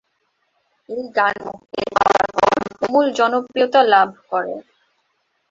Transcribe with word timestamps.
এই 0.89 1.03
গান 1.17 1.35
মুক্তি 1.47 1.81
পাওয়ার 1.95 2.27
পর 2.35 2.51
তুমুল 2.79 3.05
জনপ্রিয়তা 3.17 3.81
লাভ 3.93 4.09
করে। 4.31 4.53